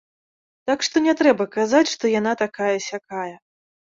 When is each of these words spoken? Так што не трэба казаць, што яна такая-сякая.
Так 0.69 0.79
што 0.85 1.03
не 1.07 1.13
трэба 1.19 1.45
казаць, 1.55 1.89
што 1.95 2.11
яна 2.19 2.33
такая-сякая. 2.43 3.27